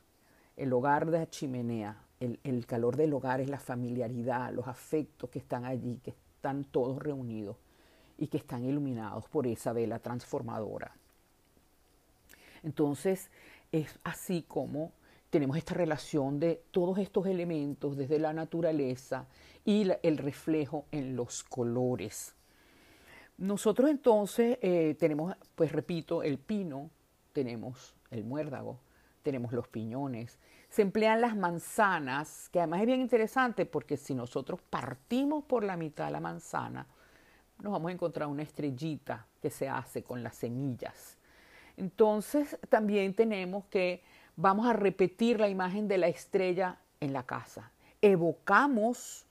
el 0.57 0.73
hogar 0.73 1.11
de 1.11 1.19
la 1.19 1.29
chimenea. 1.29 2.01
El, 2.19 2.65
calor 2.65 2.97
del 2.97 3.13
hogar 3.13 3.39
es 3.39 3.49
la 3.49 3.59
familiaridad, 3.59 4.51
los 4.51 4.67
afectos 4.67 5.29
que 5.29 5.39
están 5.39 5.63
allí, 5.65 5.99
que 6.03 6.11
están 6.11 6.65
todos 6.65 7.01
reunidos 7.01 7.55
y 8.17 8.27
que 8.27 8.37
están 8.37 8.65
iluminados 8.65 9.25
por 9.29 9.47
esa 9.47 9.71
vela 9.71 9.99
transformadora. 9.99 10.93
Entonces, 12.63 13.29
es 13.71 13.99
así 14.03 14.43
como 14.47 14.91
tenemos 15.29 15.57
esta 15.57 15.75
relación 15.75 16.39
de 16.39 16.61
todos 16.71 16.97
estos 16.97 17.27
elementos 17.27 17.95
desde 17.95 18.19
la 18.19 18.33
naturaleza 18.33 19.27
y 19.63 19.87
el 20.01 20.17
reflejo 20.17 20.85
en 20.91 21.15
los 21.15 21.43
colores. 21.43 22.33
Nosotros 23.37 23.89
entonces 23.89 24.57
eh, 24.61 24.95
tenemos, 24.99 25.33
pues 25.55 25.71
repito, 25.71 26.23
el 26.23 26.39
pino, 26.39 26.89
tenemos 27.31 27.95
el 28.11 28.25
muérdago, 28.25 28.79
tenemos 29.23 29.53
los 29.53 29.67
piñones, 29.67 30.39
se 30.69 30.83
emplean 30.83 31.21
las 31.21 31.35
manzanas, 31.35 32.47
que 32.49 32.59
además 32.59 32.81
es 32.81 32.87
bien 32.87 33.01
interesante 33.01 33.65
porque 33.65 33.97
si 33.97 34.13
nosotros 34.13 34.61
partimos 34.69 35.43
por 35.43 35.63
la 35.63 35.75
mitad 35.75 36.05
de 36.05 36.11
la 36.11 36.19
manzana, 36.19 36.85
nos 37.61 37.73
vamos 37.73 37.89
a 37.89 37.93
encontrar 37.93 38.27
una 38.27 38.43
estrellita 38.43 39.25
que 39.41 39.49
se 39.49 39.67
hace 39.67 40.03
con 40.03 40.23
las 40.23 40.35
semillas. 40.35 41.17
Entonces 41.75 42.57
también 42.69 43.13
tenemos 43.15 43.65
que 43.65 44.03
vamos 44.35 44.67
a 44.67 44.73
repetir 44.73 45.39
la 45.39 45.49
imagen 45.49 45.87
de 45.87 45.97
la 45.97 46.07
estrella 46.07 46.77
en 46.99 47.13
la 47.13 47.23
casa. 47.23 47.71
Evocamos 48.01 49.25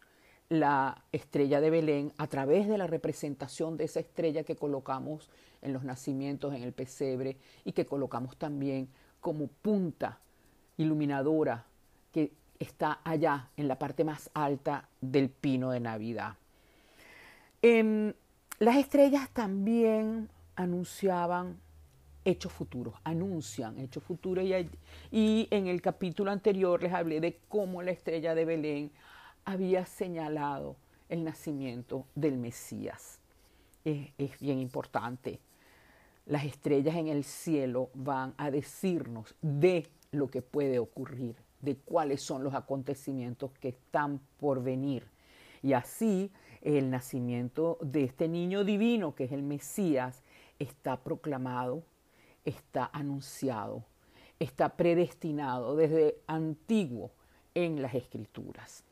la 0.48 1.04
estrella 1.12 1.60
de 1.60 1.70
Belén 1.70 2.12
a 2.18 2.26
través 2.26 2.68
de 2.68 2.78
la 2.78 2.86
representación 2.86 3.76
de 3.76 3.84
esa 3.84 4.00
estrella 4.00 4.44
que 4.44 4.56
colocamos 4.56 5.30
en 5.62 5.72
los 5.72 5.84
nacimientos, 5.84 6.54
en 6.54 6.62
el 6.62 6.72
pesebre 6.72 7.36
y 7.64 7.72
que 7.72 7.86
colocamos 7.86 8.36
también 8.36 8.88
como 9.20 9.46
punta 9.46 10.18
iluminadora 10.78 11.64
que 12.12 12.32
está 12.58 13.00
allá 13.04 13.50
en 13.56 13.68
la 13.68 13.78
parte 13.78 14.04
más 14.04 14.30
alta 14.34 14.88
del 15.00 15.28
pino 15.28 15.70
de 15.70 15.80
Navidad. 15.80 16.34
Em, 17.60 18.12
las 18.58 18.76
estrellas 18.76 19.28
también 19.30 20.28
anunciaban 20.56 21.60
hechos 22.24 22.52
futuros, 22.52 22.94
anuncian 23.04 23.78
hechos 23.78 24.02
futuros. 24.02 24.44
Y, 25.10 25.48
en 25.50 25.66
el 25.66 25.80
capítulo 25.80 26.30
anterior 26.30 26.82
les 26.82 26.92
hablé 26.92 27.20
de 27.20 27.38
cómo 27.48 27.82
la 27.82 27.90
estrella 27.90 28.34
de 28.34 28.44
Belén 28.44 28.90
había 29.44 29.86
señalado 29.86 30.76
el 31.08 31.24
nacimiento 31.24 32.06
del 32.14 32.36
Mesías. 32.36 33.20
Es, 33.84 34.10
es 34.18 34.38
bien 34.38 34.58
importante. 34.58 35.40
Las 36.26 36.44
estrellas 36.44 36.96
en 36.96 37.08
el 37.08 37.24
cielo 37.24 37.90
van 37.94 38.34
a 38.36 38.50
decirnos 38.50 39.34
de 39.40 39.88
lo 40.10 40.28
que 40.28 40.42
puede 40.42 40.78
ocurrir, 40.78 41.36
de 41.60 41.76
cuáles 41.76 42.22
son 42.22 42.44
los 42.44 42.54
acontecimientos 42.54 43.50
que 43.60 43.68
están 43.68 44.20
por 44.38 44.62
venir. 44.62 45.06
Y 45.62 45.72
así 45.72 46.30
el 46.62 46.90
nacimiento 46.90 47.78
de 47.80 48.04
este 48.04 48.28
niño 48.28 48.64
divino, 48.64 49.14
que 49.14 49.24
es 49.24 49.32
el 49.32 49.42
Mesías, 49.42 50.22
está 50.58 50.96
proclamado 50.98 51.82
está 52.48 52.90
anunciado, 52.92 53.84
está 54.38 54.70
predestinado 54.70 55.76
desde 55.76 56.20
antiguo 56.26 57.10
en 57.54 57.82
las 57.82 57.94
escrituras. 57.94 58.84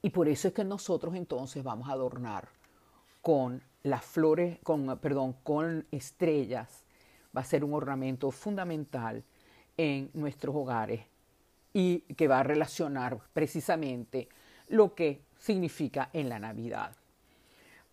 Y 0.00 0.10
por 0.10 0.28
eso 0.28 0.48
es 0.48 0.54
que 0.54 0.64
nosotros 0.64 1.14
entonces 1.16 1.64
vamos 1.64 1.88
a 1.88 1.92
adornar 1.92 2.48
con 3.20 3.62
las 3.82 4.04
flores, 4.04 4.58
con, 4.62 4.98
perdón, 4.98 5.34
con 5.42 5.86
estrellas. 5.90 6.84
Va 7.36 7.40
a 7.40 7.44
ser 7.44 7.64
un 7.64 7.74
ornamento 7.74 8.30
fundamental 8.30 9.24
en 9.78 10.10
nuestros 10.12 10.54
hogares 10.54 11.00
y 11.72 12.00
que 12.00 12.28
va 12.28 12.40
a 12.40 12.42
relacionar 12.42 13.18
precisamente 13.32 14.28
lo 14.68 14.94
que 14.94 15.22
significa 15.38 16.10
en 16.12 16.28
la 16.28 16.38
Navidad. 16.38 16.92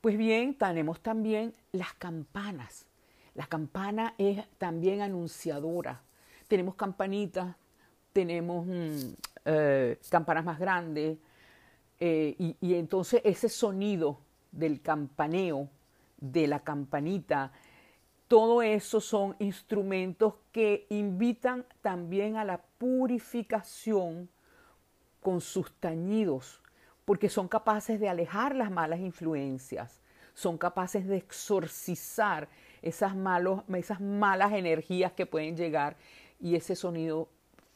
Pues 0.02 0.18
bien, 0.18 0.58
tenemos 0.58 1.00
también 1.02 1.54
las 1.72 1.94
campanas. 1.94 2.86
La 3.36 3.48
campana 3.48 4.16
es 4.18 4.44
también 4.58 5.02
anunciadora. 5.02 6.02
Tenemos 6.48 6.76
campanitas, 6.76 7.56
tenemos 8.12 8.66
mm, 8.66 9.14
eh, 9.46 10.00
campanas 10.10 10.46
más 10.46 10.60
grandes, 10.60 11.18
eh, 12.00 12.36
y, 12.38 12.56
y 12.60 12.74
entonces 12.76 13.22
ese 13.24 13.50
sonido 13.50 14.20
del 14.52 14.82
campaneo, 14.82 15.70
de 16.18 16.48
la 16.48 16.62
campanita, 16.62 17.52
todo 18.28 18.62
eso 18.62 19.00
son 19.02 19.36
instrumentos 19.40 20.34
que 20.52 20.88
invitan 20.90 21.66
también 21.82 22.38
a 22.38 22.44
la 22.44 22.62
purificación 22.78 24.30
con 25.22 25.42
sus 25.42 25.72
tañidos, 25.80 26.62
porque 27.04 27.30
son 27.30 27.48
capaces 27.48 28.00
de 28.00 28.10
alejar 28.10 28.56
las 28.56 28.72
malas 28.72 29.00
influencias, 29.00 30.02
son 30.34 30.58
capaces 30.58 31.08
de 31.08 31.18
exorcizar 31.18 32.48
esas, 32.82 33.16
malas 33.16 34.54
energías 34.54 35.14
que 35.14 35.26
pueden 35.26 35.56
llegar 35.56 35.96
y 36.40 36.56
ese 36.56 36.76
sonido 36.76 37.30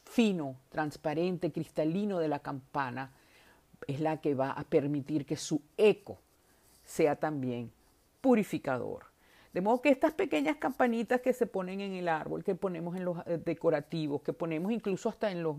fino, 0.04 0.56
transparente, 0.68 1.52
cristalino 1.52 2.18
de 2.18 2.28
la 2.28 2.40
campana 2.40 3.12
es 3.86 4.00
la 4.00 4.20
que 4.20 4.34
va 4.34 4.50
a 4.50 4.64
permitir 4.64 5.24
que 5.24 5.36
su 5.36 5.62
eco 5.76 6.18
sea 6.84 7.16
también 7.16 7.72
purificador. 8.20 9.09
De 9.52 9.60
modo 9.60 9.82
que 9.82 9.88
estas 9.88 10.12
pequeñas 10.12 10.56
campanitas 10.56 11.20
que 11.20 11.32
se 11.32 11.46
ponen 11.46 11.80
en 11.80 11.94
el 11.94 12.08
árbol, 12.08 12.44
que 12.44 12.54
ponemos 12.54 12.96
en 12.96 13.04
los 13.04 13.18
eh, 13.26 13.38
decorativos, 13.44 14.22
que 14.22 14.32
ponemos 14.32 14.70
incluso 14.70 15.08
hasta 15.08 15.32
en 15.32 15.42
los, 15.42 15.56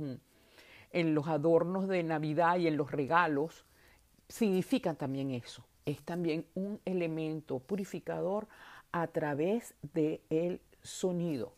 en 0.91 1.13
los 1.13 1.27
adornos 1.27 1.87
de 1.89 2.01
Navidad 2.01 2.57
y 2.57 2.67
en 2.67 2.77
los 2.77 2.91
regalos, 2.91 3.65
significan 4.29 4.95
también 4.95 5.31
eso. 5.31 5.65
Es 5.85 6.03
también 6.03 6.45
un 6.55 6.79
elemento 6.85 7.59
purificador 7.59 8.47
a 8.93 9.07
través 9.07 9.73
del 9.93 10.21
el 10.29 10.61
sonido. 10.81 11.53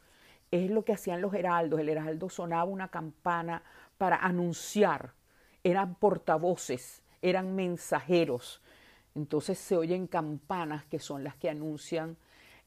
Es 0.50 0.72
lo 0.72 0.84
que 0.84 0.94
hacían 0.94 1.22
los 1.22 1.34
heraldos. 1.34 1.80
El 1.80 1.90
heraldo 1.90 2.30
sonaba 2.30 2.64
una 2.64 2.90
campana 2.90 3.64
para 3.98 4.18
anunciar. 4.18 5.14
Eran 5.64 5.96
portavoces, 5.96 7.04
eran 7.22 7.56
mensajeros. 7.56 8.62
Entonces 9.16 9.60
se 9.60 9.78
oyen 9.78 10.08
campanas 10.08 10.86
que 10.86 11.00
son 11.00 11.24
las 11.24 11.36
que 11.36 11.50
anuncian 11.50 12.18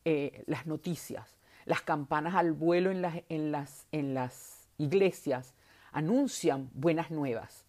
eh, 0.09 0.45
las 0.47 0.67
noticias. 0.67 1.37
Las 1.65 1.83
campanas 1.83 2.37
al 2.37 2.53
vuelo 2.53 2.93
en 2.93 3.03
las, 3.03 3.25
en, 3.29 3.51
las, 3.51 3.89
en 3.91 4.15
las 4.15 4.69
iglesias 4.79 5.53
anuncian 5.91 6.71
buenas 6.75 7.11
nuevas. 7.11 7.65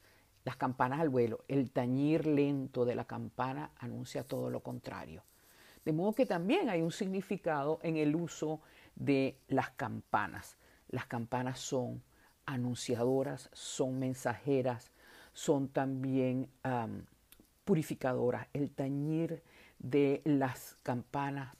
Las 0.46 0.56
campanas 0.56 1.00
al 1.00 1.10
vuelo, 1.10 1.44
el 1.48 1.72
tañir 1.72 2.28
lento 2.28 2.86
de 2.86 2.94
la 2.94 3.06
campana 3.06 3.72
anuncia 3.80 4.24
todo 4.24 4.52
lo 4.52 4.60
contrario. 4.60 5.24
De 5.84 5.94
modo 5.94 6.14
que 6.14 6.28
también 6.28 6.70
hay 6.70 6.84
un 6.84 6.92
significado 6.92 7.80
en 7.82 7.98
el 7.98 8.16
uso 8.16 8.62
de 8.96 9.40
las 9.48 9.72
campanas. 9.72 10.60
Las 10.90 11.08
campanas 11.08 11.58
son 11.58 12.04
anunciadoras, 12.46 13.50
son 13.52 13.98
mensajeras, 13.98 14.92
son 15.34 15.70
también 15.70 16.52
purificadoras. 17.66 18.46
El 18.54 18.70
tañir 18.70 19.42
de 19.80 20.22
las 20.24 20.78
campanas 20.84 21.58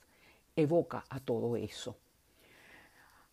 evoca 0.58 1.04
a 1.08 1.20
todo 1.20 1.56
eso. 1.56 1.96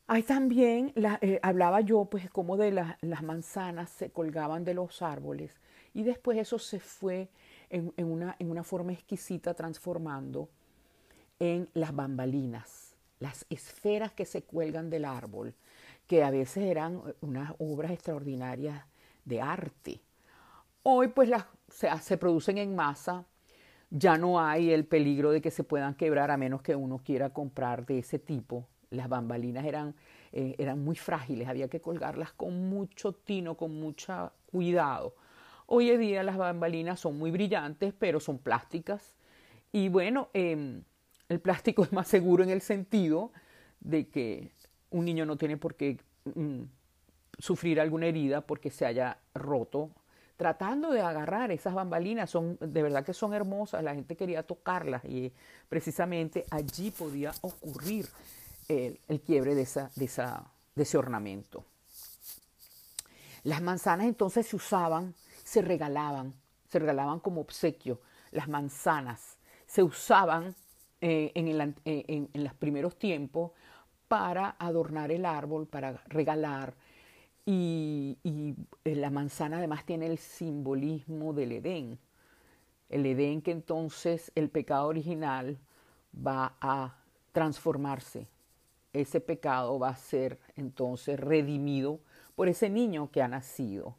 Hay 0.08 0.22
también, 0.22 0.94
eh, 1.22 1.40
hablaba 1.42 1.82
yo, 1.82 2.06
pues 2.06 2.30
como 2.30 2.58
de 2.58 2.72
las 2.72 3.24
manzanas 3.24 3.90
se 3.90 4.12
colgaban 4.12 4.64
de 4.64 4.76
los 4.76 5.02
árboles 5.02 5.52
y 5.96 6.04
después 6.04 6.38
eso 6.38 6.60
se 6.60 6.80
fue 6.80 7.30
en, 7.70 7.92
una, 7.98 8.36
en 8.38 8.52
una 8.52 8.64
forma 8.64 8.94
exquisita 8.94 9.56
transformando 9.56 10.50
en 11.40 11.68
las 11.74 11.96
bambalinas, 11.96 12.96
las 13.20 13.48
esferas 13.50 14.14
que 14.14 14.26
se 14.26 14.44
cuelgan 14.44 14.92
del 14.92 15.06
árbol, 15.06 15.56
que 16.06 16.24
a 16.24 16.30
veces 16.30 16.66
eran 16.66 17.02
unas 17.22 17.54
obras 17.58 17.92
extraordinarias 17.92 18.86
de 19.26 19.42
arte. 19.42 20.02
Hoy 20.84 21.08
pues 21.08 21.30
las, 21.30 21.46
se, 21.68 21.90
se 22.00 22.18
producen 22.18 22.60
en 22.60 22.76
masa, 22.76 23.26
ya 23.90 24.18
no 24.18 24.40
hay 24.40 24.72
el 24.72 24.86
peligro 24.86 25.32
de 25.32 25.42
que 25.42 25.52
se 25.52 25.64
puedan 25.64 25.96
quebrar 25.96 26.32
a 26.32 26.38
menos 26.38 26.62
que 26.62 26.76
uno 26.76 27.00
quiera 27.04 27.30
comprar 27.30 27.86
de 27.86 28.00
ese 28.00 28.20
tipo. 28.20 28.68
Las 28.90 29.10
bambalinas 29.10 29.66
eran, 29.66 29.96
eh, 30.32 30.56
eran 30.58 30.84
muy 30.84 30.96
frágiles, 30.96 31.48
había 31.48 31.68
que 31.68 31.82
colgarlas 31.82 32.32
con 32.34 32.70
mucho 32.70 33.14
tino, 33.14 33.56
con 33.56 33.80
mucho 33.80 34.32
cuidado. 34.52 35.16
Hoy 35.68 35.90
en 35.90 36.00
día 36.00 36.24
las 36.24 36.38
bambalinas 36.38 37.00
son 37.00 37.18
muy 37.18 37.32
brillantes, 37.32 37.94
pero 37.98 38.20
son 38.20 38.38
plásticas. 38.38 39.16
Y 39.72 39.90
bueno, 39.90 40.30
em, 40.34 40.84
el 41.30 41.40
plástico 41.40 41.84
es 41.84 41.92
más 41.92 42.08
seguro 42.08 42.44
en 42.44 42.50
el 42.50 42.62
sentido 42.62 43.32
de 43.80 44.08
que 44.08 44.52
un 44.92 45.06
niño 45.06 45.26
no 45.26 45.38
tiene 45.38 45.58
por 45.58 45.76
qué 45.76 46.00
mm, 46.24 46.62
sufrir 47.38 47.80
alguna 47.80 48.08
herida 48.08 48.42
porque 48.42 48.70
se 48.70 48.86
haya 48.86 49.18
roto 49.34 49.92
tratando 50.38 50.92
de 50.92 51.02
agarrar 51.02 51.52
esas 51.52 51.74
bambalinas. 51.74 52.30
Son, 52.30 52.58
de 52.60 52.84
verdad 52.84 53.06
que 53.06 53.14
son 53.14 53.34
hermosas, 53.34 53.84
la 53.84 53.96
gente 53.96 54.16
quería 54.16 54.44
tocarlas 54.44 55.04
y 55.06 55.32
precisamente 55.70 56.46
allí 56.52 56.92
podía 56.92 57.32
ocurrir 57.42 58.08
el, 58.68 59.00
quiebre 59.26 59.56
de, 59.56 59.62
esa, 59.62 59.90
de, 59.96 60.06
esa, 60.06 60.44
de 60.76 60.84
ese 60.84 60.98
ornamento. 60.98 61.64
Las 63.44 63.62
manzanas 63.62 64.08
entonces 64.08 64.48
se 64.48 64.56
usaban, 64.56 65.14
se 65.44 65.62
regalaban, 65.62 66.34
se 66.68 66.80
regalaban 66.80 67.20
como 67.20 67.42
obsequio. 67.42 68.02
Las 68.32 68.48
manzanas 68.48 69.38
se 69.68 69.84
usaban 69.84 70.56
eh, 71.02 71.32
en, 71.36 71.76
en, 71.86 72.30
en 72.34 72.44
los 72.44 72.54
primeros 72.56 72.98
tiempos 72.98 73.52
para 74.08 74.56
adornar 74.60 75.12
el 75.12 75.26
árbol, 75.26 75.68
para 75.68 76.02
regalar. 76.08 76.74
Y, 77.46 78.18
eh, 78.84 78.96
la 78.96 79.12
manzana 79.12 79.58
además 79.58 79.86
tiene 79.86 80.08
el 80.08 80.18
simbolismo 80.18 81.34
del 81.34 81.52
Edén. 81.52 82.00
El 82.90 83.06
Edén 83.06 83.42
que 83.42 83.52
entonces 83.52 84.32
el 84.36 84.50
pecado 84.50 84.88
original 84.88 85.58
va 86.16 86.56
a 86.60 86.98
transformarse. 87.32 88.28
Ese 88.94 89.20
pecado 89.20 89.78
va 89.78 89.90
a 89.90 89.96
ser 89.96 90.40
entonces 90.56 91.20
redimido 91.20 92.00
por 92.36 92.48
ese 92.48 92.70
niño 92.70 93.12
que 93.12 93.22
ha 93.22 93.28
nacido. 93.28 93.96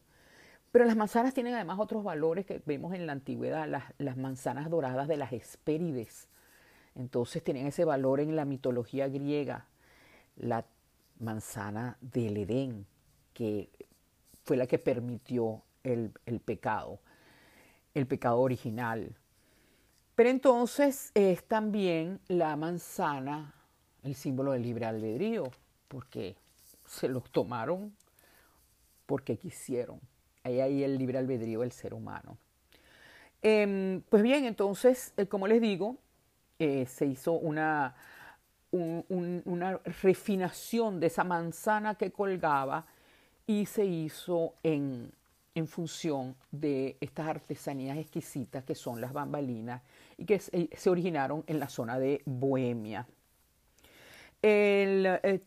Pero 0.72 0.84
las 0.84 0.96
manzanas 0.96 1.34
tienen 1.34 1.54
además 1.54 1.78
otros 1.78 2.02
valores 2.02 2.46
que 2.46 2.62
vemos 2.66 2.94
en 2.94 3.06
la 3.06 3.12
antigüedad, 3.12 3.68
las, 3.68 3.84
las 3.98 4.16
manzanas 4.16 4.68
doradas 4.70 5.08
de 5.08 5.16
las 5.16 5.32
Hespérides. 5.32 6.28
Entonces 6.94 7.44
tienen 7.44 7.66
ese 7.66 7.84
valor 7.84 8.20
en 8.20 8.34
la 8.36 8.44
mitología 8.44 9.08
griega 9.08 9.66
la 10.36 10.66
manzana 11.18 11.96
del 12.00 12.36
Edén, 12.36 12.86
que 13.36 13.68
fue 14.44 14.56
la 14.56 14.66
que 14.66 14.78
permitió 14.78 15.62
el, 15.84 16.10
pecado, 16.42 17.00
el 17.92 18.06
pecado 18.06 18.40
original. 18.40 19.14
Pero 20.14 20.30
entonces 20.30 21.10
es 21.14 21.44
también 21.44 22.18
la 22.28 22.56
manzana 22.56 23.52
el 24.02 24.14
símbolo 24.14 24.52
del 24.52 24.62
libre 24.62 24.86
albedrío, 24.86 25.50
porque 25.88 26.36
se 26.86 27.08
los 27.08 27.30
tomaron 27.30 27.94
porque 29.04 29.36
quisieron. 29.36 30.00
Ahí 30.42 30.60
hay 30.60 30.82
el 30.82 30.96
libre 30.96 31.18
albedrío 31.18 31.60
del 31.60 31.72
ser 31.72 31.92
humano. 31.92 32.38
Em, 33.42 34.00
pues 34.08 34.22
bien, 34.22 34.46
entonces, 34.46 35.12
eh, 35.18 35.26
como 35.26 35.46
les 35.46 35.60
digo, 35.60 35.98
eh, 36.58 36.86
se 36.86 37.04
hizo 37.04 37.32
una 37.32 37.94
una 38.72 39.80
refinación 40.02 41.00
de 41.00 41.06
esa 41.06 41.24
manzana 41.24 41.94
que 41.94 42.10
colgaba 42.10 42.86
y 43.46 43.66
se 43.66 43.84
hizo 43.84 44.54
en, 44.62 45.12
en 45.54 45.66
función 45.66 46.36
de 46.50 46.96
estas 47.00 47.28
artesanías 47.28 47.96
exquisitas 47.98 48.64
que 48.64 48.74
son 48.74 49.00
las 49.00 49.12
bambalinas 49.12 49.82
y 50.18 50.24
que 50.24 50.38
se, 50.38 50.90
originaron 50.90 51.44
en 51.46 51.60
la 51.60 51.68
zona 51.68 51.98
de 51.98 52.22
Bohemia. 52.24 53.06
Eh, 54.42 55.40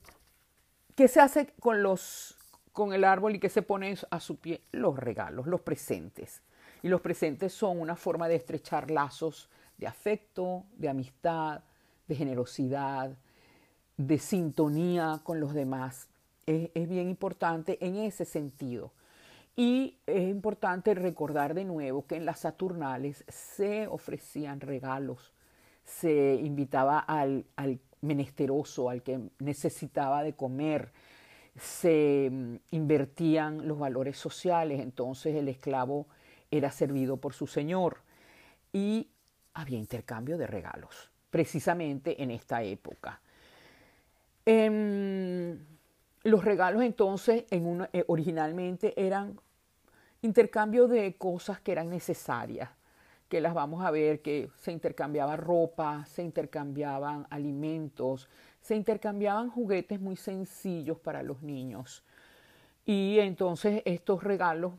¿Qué 0.96 1.08
se 1.08 1.22
hace 1.22 1.54
con, 1.60 1.82
los, 1.84 2.38
con 2.74 2.94
el 2.94 3.04
árbol 3.04 3.36
y 3.36 3.40
qué 3.40 3.50
se 3.50 3.62
pone 3.62 3.96
a 4.10 4.20
su 4.20 4.38
pie? 4.38 4.62
Los 4.72 4.98
regalos, 4.98 5.48
los 5.48 5.62
presentes. 5.62 6.42
Y 6.82 6.88
los 6.88 7.02
presentes 7.02 7.54
son 7.54 7.80
una 7.80 7.96
forma 7.96 8.28
de 8.28 8.36
estrechar 8.36 8.90
lazos 8.90 9.50
de 9.80 9.88
afecto, 9.88 10.66
de 10.76 10.90
amistad, 10.90 11.64
de 12.08 12.16
generosidad, 12.16 13.18
de 13.96 14.20
sintonía 14.20 15.22
con 15.24 15.40
los 15.40 15.54
demás. 15.54 16.09
Es, 16.50 16.90
bien 16.90 17.10
importante 17.10 17.78
en 17.86 17.98
ese 17.98 18.26
sentido. 18.26 18.92
Y 19.56 20.00
es 20.08 20.28
importante 20.28 20.96
recordar 20.96 21.54
de 21.54 21.64
nuevo 21.64 22.08
que 22.08 22.16
en 22.16 22.26
las 22.26 22.40
Saturnales 22.40 23.24
se 23.28 23.86
ofrecían 23.88 24.60
regalos, 24.60 25.32
se 25.84 26.36
invitaba 26.36 26.98
al, 27.00 27.46
al 27.56 27.80
menesteroso, 28.02 28.90
al 28.90 29.04
que 29.04 29.30
necesitaba 29.38 30.24
de 30.24 30.34
comer, 30.34 30.92
se 31.56 32.30
mm, 32.32 32.56
invertían 32.72 33.68
los 33.68 33.78
valores 33.78 34.18
sociales, 34.18 34.80
entonces 34.80 35.36
el 35.36 35.50
esclavo 35.50 36.08
era 36.50 36.72
servido 36.72 37.18
por 37.18 37.34
su 37.34 37.46
señor 37.46 37.98
y 38.74 39.08
había 39.54 39.78
intercambio 39.78 40.38
de 40.40 40.48
regalos 40.48 41.12
precisamente 41.30 42.24
en 42.24 42.32
esta 42.32 42.64
época. 42.64 43.22
Em, 44.46 45.60
los 46.30 46.46
regalos 46.46 46.84
entonces 46.84 47.46
en 47.50 47.88
eh, 47.94 48.04
originalmente 48.08 48.94
eran 48.96 49.40
intercambio 50.22 50.88
de 50.88 51.16
cosas 51.18 51.60
que 51.62 51.72
eran 51.72 51.90
necesarias, 51.90 52.70
que 53.28 53.42
las 53.42 53.54
vamos 53.54 53.86
a 53.86 53.92
ver, 53.92 54.22
que 54.22 54.50
se 54.58 54.72
intercambiaba 54.72 55.38
ropa, 55.38 56.06
se 56.06 56.24
intercambiaban 56.24 57.28
alimentos, 57.30 58.30
se 58.62 58.76
intercambiaban 58.76 59.50
juguetes 59.50 60.00
muy 60.00 60.16
sencillos 60.16 61.00
para 61.00 61.24
los 61.24 61.42
niños. 61.42 62.04
Y 62.86 63.20
entonces 63.20 63.82
estos 63.86 64.24
regalos 64.24 64.74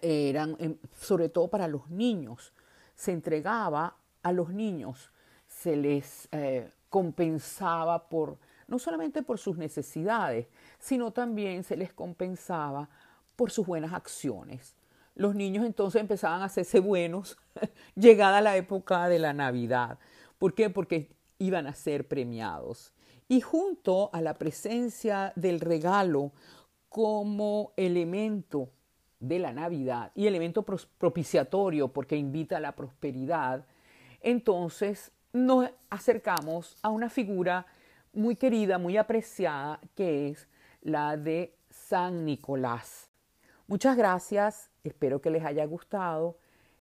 eran 0.00 0.56
em, 0.58 0.76
sobre 0.94 1.28
todo 1.28 1.48
para 1.48 1.68
los 1.68 1.88
niños. 1.90 2.52
Se 2.94 3.12
entregaba 3.12 3.96
a 4.22 4.32
los 4.32 4.48
niños 4.50 5.10
se 5.46 5.76
les 5.76 6.28
eh, 6.32 6.70
compensaba 6.88 8.08
por, 8.08 8.38
no 8.66 8.78
solamente 8.78 9.22
por 9.22 9.38
sus 9.38 9.56
necesidades, 9.56 10.46
sino 10.78 11.12
también 11.12 11.64
se 11.64 11.76
les 11.76 11.92
compensaba 11.92 12.88
por 13.36 13.50
sus 13.50 13.66
buenas 13.66 13.92
acciones. 13.92 14.74
Los 15.14 15.34
niños 15.34 15.64
entonces 15.64 16.00
empezaban 16.00 16.42
a 16.42 16.46
hacerse 16.46 16.80
buenos 16.80 17.38
llegada 17.94 18.40
la 18.40 18.56
época 18.56 19.08
de 19.08 19.18
la 19.18 19.32
Navidad. 19.32 19.98
¿Por 20.38 20.54
qué? 20.54 20.68
Porque 20.70 21.10
iban 21.38 21.66
a 21.66 21.74
ser 21.74 22.06
premiados. 22.06 22.92
Y 23.28 23.40
junto 23.40 24.10
a 24.12 24.20
la 24.20 24.34
presencia 24.34 25.32
del 25.36 25.60
regalo 25.60 26.32
como 26.88 27.72
elemento 27.76 28.70
de 29.18 29.38
la 29.38 29.52
Navidad 29.52 30.12
y 30.14 30.26
elemento 30.26 30.62
propiciatorio 30.62 31.88
porque 31.88 32.16
invita 32.16 32.58
a 32.58 32.60
la 32.60 32.76
prosperidad, 32.76 33.66
entonces 34.20 35.12
nos 35.32 35.70
acercamos 35.90 36.76
a 36.82 36.90
una 36.90 37.10
figura 37.10 37.66
muy 38.16 38.36
querida, 38.36 38.78
muy 38.78 38.96
apreciada, 38.96 39.78
que 39.94 40.30
es 40.30 40.48
la 40.80 41.16
de 41.16 41.54
San 41.70 42.24
Nicolás. 42.24 43.10
Muchas 43.66 43.96
gracias, 43.96 44.70
espero 44.84 45.20
que 45.20 45.30
les 45.30 45.44
haya 45.44 45.64
gustado 45.66 46.38